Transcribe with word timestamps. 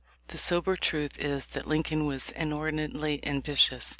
The 0.29 0.39
sober 0.39 0.75
truth 0.77 1.19
is 1.19 1.45
that 1.53 1.67
Lincoln 1.67 2.07
was 2.07 2.31
inordinately 2.31 3.23
ambitious. 3.23 3.89